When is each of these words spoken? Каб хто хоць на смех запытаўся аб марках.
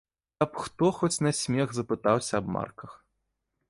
Каб 0.43 0.55
хто 0.63 0.85
хоць 1.01 1.21
на 1.27 1.35
смех 1.41 1.67
запытаўся 1.81 2.33
аб 2.43 2.55
марках. 2.57 2.91